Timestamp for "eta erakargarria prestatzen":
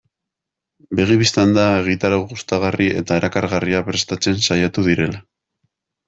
3.01-4.41